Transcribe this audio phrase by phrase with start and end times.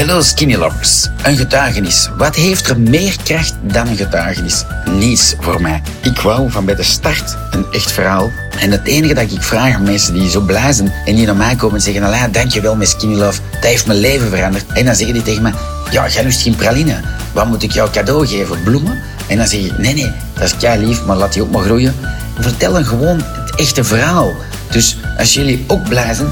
[0.00, 1.08] Hello Skinny Lovers.
[1.22, 2.08] Een getuigenis.
[2.16, 4.64] Wat heeft er meer kracht dan een getuigenis?
[4.90, 5.82] Niets voor mij.
[6.02, 8.30] Ik wou van bij de start een echt verhaal.
[8.60, 11.36] En het enige dat ik vraag aan mensen die zo blij zijn en die naar
[11.36, 13.40] mij komen en zeggen, Alain, dankjewel met Skinny Love.
[13.52, 14.66] Dat heeft mijn leven veranderd.
[14.72, 15.50] En dan zeggen die tegen me,
[15.90, 17.00] ja, jij lust geen praline.
[17.32, 18.62] Wat moet ik jou cadeau geven?
[18.62, 18.98] Bloemen?
[19.28, 21.62] En dan zeg ik, nee, nee, dat is kei lief, maar laat die ook maar
[21.62, 21.94] groeien.
[22.38, 24.34] Vertel dan gewoon het echte verhaal.
[24.70, 26.28] Dus als jullie ook blij zijn,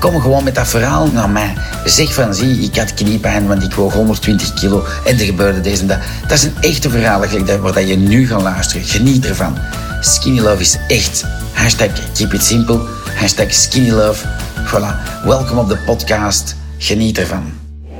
[0.00, 1.54] Kom gewoon met dat verhaal naar mij.
[1.84, 5.80] Zeg van, zie, ik had kniepijn, want ik woog 120 kilo en er gebeurde deze
[5.80, 5.98] en dat.
[6.22, 7.20] Dat is een echte verhaal
[7.60, 8.86] waar je nu gaat luisteren.
[8.86, 9.58] Geniet ervan.
[10.00, 11.24] Skinny Love is echt.
[11.52, 12.80] Hashtag keep it simple.
[13.14, 14.26] Hashtag skinny love.
[14.64, 15.24] Voilà.
[15.24, 16.56] Welkom op de podcast.
[16.78, 17.52] Geniet ervan.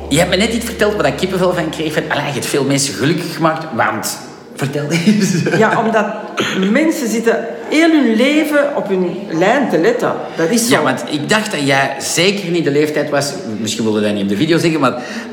[0.09, 1.93] Je hebt me net iets verteld waar ik kippenvel van kreeg.
[1.93, 4.19] Van, je hebt veel mensen gelukkig gemaakt, want...
[4.61, 5.59] Vertel eens.
[5.59, 6.07] Ja, omdat
[6.71, 10.13] mensen zitten heel hun leven op hun lijn te letten.
[10.37, 10.75] Dat is zo.
[10.75, 13.33] Ja, want ik dacht dat jij zeker niet de leeftijd was...
[13.59, 14.93] Misschien wilde dat niet op de video zeggen, maar...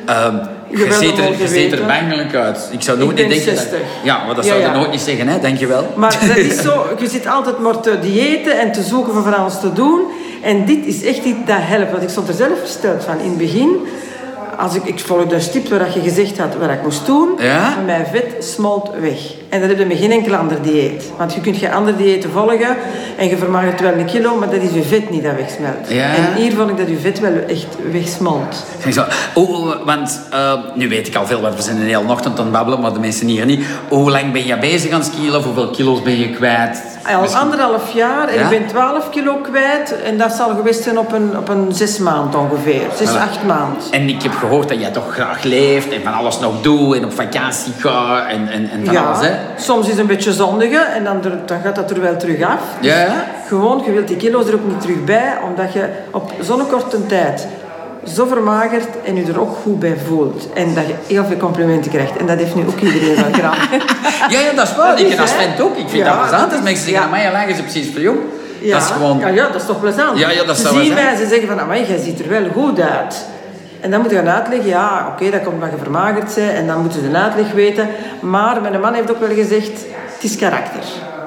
[0.09, 0.33] Uh,
[0.69, 2.69] je, ziet er, je ziet er bangelijk uit.
[2.71, 3.41] Ik zou nooit niet denken...
[3.41, 3.71] 60.
[3.71, 5.39] Dat, ja, maar dat zou je nooit niet zeggen, hè?
[5.39, 5.93] Dankjewel.
[5.95, 6.85] Maar dat is zo...
[6.99, 10.01] Je zit altijd maar te diëten en te zoeken voor van alles te doen.
[10.41, 11.91] En dit is echt iets dat helpt.
[11.91, 13.19] Want ik stond er zelf versteld van.
[13.19, 13.87] In het begin
[14.57, 17.77] als ik, ik volgde een stip waar je gezegd had wat ik moest doen, ja?
[17.85, 19.19] mijn vet smolt weg.
[19.49, 21.11] En dat heb je met geen enkel ander dieet.
[21.17, 22.77] Want je kunt geen andere diëten volgen
[23.17, 25.89] en je vermagert wel een kilo, maar dat is je vet niet dat wegsmelt.
[25.89, 26.15] Ja?
[26.15, 28.65] En hier vond ik dat je vet wel echt wegsmolt.
[29.33, 32.43] Oh, want uh, nu weet ik al veel, want we zijn een hele ochtend aan
[32.45, 33.65] het babbelen, maar de mensen hier niet.
[33.89, 36.81] Hoe lang ben je bezig aan skiën of hoeveel kilo's ben je kwijt?
[37.13, 37.41] Al Misschien...
[37.41, 38.49] anderhalf jaar en ja?
[38.49, 41.97] ik ben 12 kilo kwijt en dat zal geweest zijn op een, op een zes
[41.97, 42.81] maand ongeveer.
[42.95, 43.21] Zes, voilà.
[43.21, 43.89] acht maand.
[43.91, 47.05] En ik heb gehoord dat jij toch graag leeft en van alles nog doet en
[47.05, 49.27] op vakantie gaat en, en, en van ja, alles.
[49.27, 49.33] Hè?
[49.57, 52.59] Soms is het een beetje zondige en dan, dan gaat dat er wel terug af.
[52.81, 53.25] Dus ja.
[53.47, 57.05] Gewoon, je wilt die kilo's er ook niet terug bij, omdat je op zo'n korte
[57.05, 57.47] tijd
[58.15, 60.47] zo vermagert en je er ook goed bij voelt.
[60.53, 62.17] En dat je heel veel complimenten krijgt.
[62.17, 63.69] En dat heeft nu ook iedereen wel graag.
[64.33, 64.99] ja, ja, dat is waar.
[64.99, 65.77] Ik als vent ook.
[65.77, 66.51] Ik vind ja, dat plezant.
[66.51, 68.17] Als mensen zeggen, mij lagen ze precies voor jong.
[68.59, 68.73] Ja.
[68.73, 69.19] Dat is gewoon...
[69.19, 70.19] ja, ja, dat is toch plezant.
[70.19, 72.79] Ja, ja, dat ze zien mij, ze zeggen van, amai, jij ziet er wel goed
[72.79, 73.25] uit.
[73.81, 76.51] En dan moet je gaan uitleggen, ja, oké, okay, dat komt omdat je vermagerd bent.
[76.51, 77.87] En dan moeten ze de uitleg weten.
[78.19, 79.71] Maar mijn man heeft ook wel gezegd,
[80.13, 80.81] het is karakter.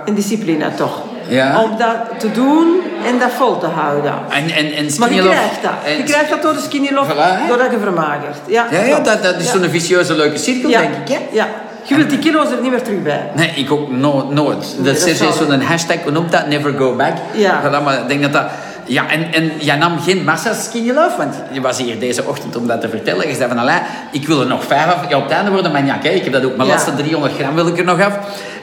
[0.05, 1.03] En discipline toch.
[1.29, 1.63] Ja.
[1.63, 4.13] Om dat te doen en dat vol te houden.
[4.29, 5.73] En, en, en maar je krijgt dat.
[5.85, 5.97] En...
[5.97, 8.37] Je krijgt dat door de skinny love, voilà, doordat je vermagert.
[8.47, 9.59] Ja, ja, ja dat, dat is ja.
[9.59, 11.09] zo'n vicieuze leuke cirkel, denk ik.
[11.09, 11.19] Hè?
[11.33, 11.47] Ja.
[11.83, 13.31] Je wilt die kilo's er niet meer terug bij.
[13.35, 14.75] Nee, ik ook no, nooit.
[14.77, 16.47] Nee, dat, dat is zo'n hashtag, noemt dat?
[16.47, 17.13] Never go back.
[17.33, 17.63] Ja.
[17.63, 18.45] Voilà, maar ik denk dat dat...
[18.91, 22.57] Ja, en, en jij nam geen massa skinny love, want je was hier deze ochtend
[22.57, 23.29] om dat te vertellen.
[23.29, 25.09] Je zei van, Alain, ik wil er nog vijf af.
[25.09, 26.57] Ja, op het einde worden, maar ja, kijk, ik heb dat ook.
[26.57, 26.75] Mijn Ja.
[26.75, 28.19] laatste 300 gram wil ik er nog af.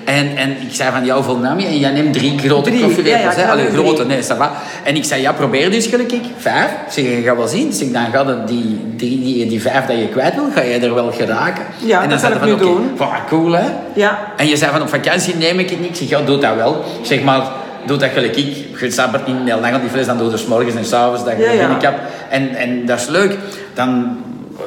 [0.06, 1.66] En, en ik zei van, jou hoeveel nam je?
[1.66, 3.36] En jij neemt drie grote koffielepels.
[3.36, 4.52] ja, ja, Allee, grote, nee, ça va.
[4.84, 6.24] En ik zei, ja, probeer dus gelijk ik.
[6.38, 6.70] Vijf.
[6.90, 7.74] Zeg, je gaat wel zien.
[7.74, 10.78] Zeg, dan gaat het die, die, die, die vijf dat je kwijt wil, ga je
[10.78, 11.64] er wel geraken.
[11.78, 12.90] Ja, en dan dat ik van, nu oké, doen.
[12.98, 13.66] voilà, cool hè.
[13.94, 14.20] Ja.
[14.38, 15.90] En je zei van, op vakantie neem ik het niet.
[15.90, 16.84] Ik zeg, ja, doe dat wel.
[17.02, 17.42] Zeg maar,
[17.88, 18.80] doe dat gelijk ik.
[18.80, 21.34] Je sabbert niet hele dag aan die fles, dan doe je morgens en s'avonds dat
[21.38, 21.78] je Ja, ja.
[21.80, 22.00] hebt.
[22.30, 23.38] En, en dat is leuk.
[23.74, 24.18] Dan,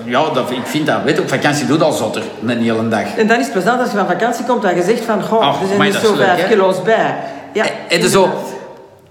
[0.04, 2.88] ja, dat, ik vind dat, weet je, op vakantie doe je al zotter, een hele
[2.88, 3.16] dag.
[3.16, 5.40] En dan is het plezant als je van vakantie komt en je zegt van, goh,
[5.40, 7.14] Ach, er zijn dus zo leuk, vijf kilo's bij.
[7.52, 8.30] Ja, En, en dus zo,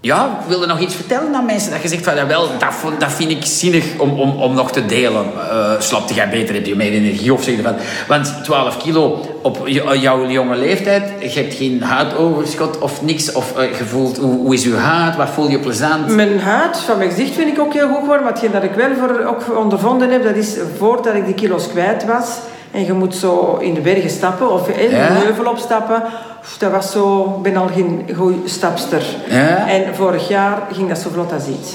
[0.02, 1.72] ja, ik wilde nog iets vertellen aan mensen.
[1.72, 4.72] Dat je zegt van, ja, wel, dat, dat vind ik zinnig om, om, om nog
[4.72, 5.26] te delen.
[5.36, 7.76] Uh, slapte jij beter, heb je meer energie of zeg je van.
[8.08, 13.32] Want 12 kilo op j- jouw jonge leeftijd, je hebt geen huidoverschot of niks.
[13.32, 16.08] Of eh, je voelt, hoe, hoe is je huid, wat voel je plezant?
[16.16, 18.24] Mijn huid van mijn gezicht vind ik ook heel goed geworden.
[18.24, 21.68] Maar hetgeen dat ik wel voor, ook ondervonden heb, dat is voordat ik die kilo's
[21.68, 22.28] kwijt was.
[22.72, 25.10] En je moet zo in de bergen stappen of in Ja.
[25.10, 26.04] een heuvel opstappen.
[26.50, 29.04] Oef, Dat was zo, ik ben al geen goede stapster.
[29.30, 29.70] Ja.
[29.70, 31.74] En vorig jaar ging dat zo vlot als iets.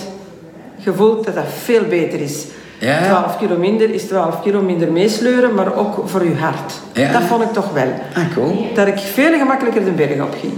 [0.76, 2.44] Je voelt dat dat veel beter is.
[2.78, 3.02] Ja.
[3.02, 6.72] 12 kilo minder is 12 kilo minder meesleuren, maar ook voor je hart.
[6.92, 7.12] Ja.
[7.12, 7.88] Dat vond ik toch wel.
[8.14, 8.66] Ah, cool.
[8.74, 10.52] Dat ik veel gemakkelijker de berg op ging.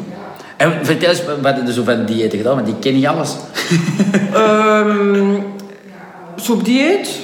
[0.57, 2.55] En vertel eens, wat heb je zo van diëten gedaan?
[2.55, 3.37] Want die ken niet alles.
[4.35, 5.35] Ehm
[6.37, 7.19] soepdieet,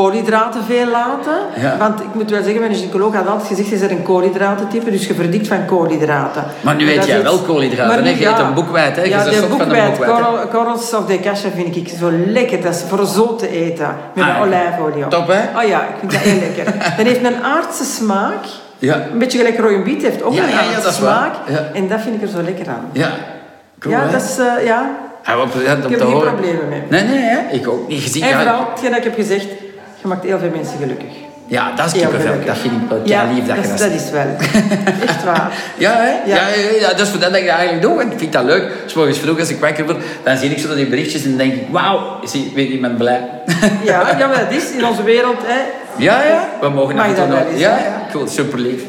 [0.00, 1.36] koolhydraten veel laten.
[1.60, 1.76] Ja.
[1.78, 5.06] Want ik moet wel zeggen, mijn gynaecoloog had altijd gezegd, je bent een koolhydratentype, dus
[5.06, 6.44] je verdikt van koolhydraten.
[6.60, 8.12] Maar nu weet jij is- wel koolhydraten, hè?
[8.12, 9.02] nu- Je eet een boekwijd, hè?
[9.02, 10.04] Ja, de van boekwijd, hè?
[10.04, 11.18] korrel- korrels of de
[11.54, 12.62] vind ik zo lekker.
[12.62, 13.96] Dat is voor zo te eten.
[14.14, 15.10] Met Ah, olijfolie op.
[15.10, 15.40] top, hè?
[15.62, 16.64] Oh ja, ik vind dat heel lekker.
[16.96, 18.44] Dan heeft een aardse smaak.
[18.78, 18.94] Ja.
[19.12, 21.32] Een beetje gelijk rode biet heeft ook een aardse is smaak.
[21.72, 22.88] En dat vind ik er zo lekker aan.
[22.92, 23.08] Ja.
[23.78, 24.12] Cool, ja, hè?
[24.12, 24.38] dat is...
[24.38, 24.90] eh, ja.
[25.24, 26.82] Ja, wat plezant om Ik heb er geen problemen mee.
[26.88, 27.38] Nee, nee, hè?
[27.50, 28.02] ik ook niet.
[28.02, 29.46] Je ziet, En vooral, hetgeen dat ik heb gezegd,
[30.06, 31.12] je maakt heel veel mensen gelukkig.
[31.46, 32.34] Ja, dat is kippenvel.
[32.46, 34.26] Dat vind ik wel Ja, lief dat je dat dat is wel.
[35.02, 35.52] Echt waar.
[35.84, 36.10] Ja, hè?
[36.10, 36.36] Ja.
[36.36, 36.48] Ja.
[36.80, 38.00] Ja, dat is voor dat dat ik dat eigenlijk doe.
[38.00, 38.72] En ik vind dat leuk.
[38.86, 41.38] S morgens vroeg als ik wakker word, dan zie ik zo die berichtjes en dan
[41.38, 43.35] denk ik, wauw, zie, weet iemand blij.
[43.84, 45.36] Ja, ja, maar dat is in onze wereld.
[45.42, 45.60] Hè.
[45.96, 48.82] Ja, ja, we mogen Mag dat wel eens, Ja, ja, cool, super lief.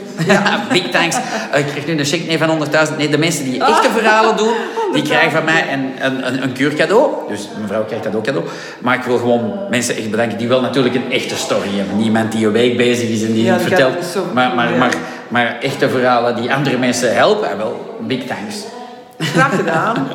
[0.72, 1.16] Big thanks.
[1.54, 2.98] Ik krijg nu een check nee, van 100.000.
[2.98, 4.54] Nee, de mensen die echte verhalen doen,
[4.94, 7.12] die 100.000, krijgen van mij een, een, een, een keurcadeau.
[7.30, 8.46] Dus mevrouw krijgt dat ook cadeau.
[8.80, 11.98] Maar ik wil gewoon mensen echt bedanken die wel natuurlijk een echte story hebben.
[11.98, 14.06] Niemand die een week bezig is en die Ja, het vertelt.
[14.14, 14.78] zo- maar, maar, ja.
[14.78, 14.94] maar,
[15.28, 18.56] maar echte verhalen die andere mensen helpen, wel, big thanks.
[19.20, 20.08] Graag gedaan.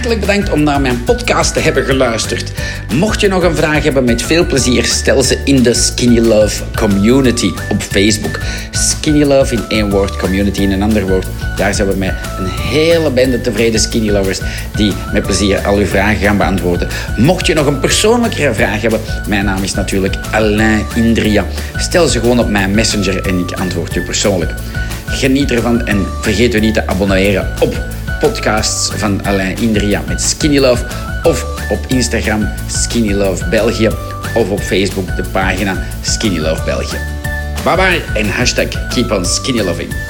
[0.00, 2.52] Hartelijk bedankt om naar mijn podcast te hebben geluisterd.
[2.94, 6.62] Mocht je nog een vraag hebben, met veel plezier stel ze in de Skinny Love
[6.76, 8.38] Community op Facebook.
[8.70, 11.26] Skinny Love in één woord, community in een ander woord.
[11.56, 14.40] Daar zijn we met een hele bende tevreden Skinny Lovers
[14.76, 16.88] die met plezier al uw vragen gaan beantwoorden.
[17.16, 21.44] Mocht je nog een persoonlijkere vraag hebben, mijn naam is natuurlijk Alain Indria.
[21.76, 24.52] Stel ze gewoon op mijn messenger en ik antwoord u persoonlijk.
[25.06, 30.58] Geniet ervan en vergeet u niet te abonneren op podcasts van Alain Indria met Skinny
[30.58, 30.84] Love
[31.22, 33.88] of op Instagram Skinny Love België
[34.34, 36.98] of op Facebook de pagina Skinny Love België.
[37.64, 40.09] Bye bye en hashtag keep on skinny.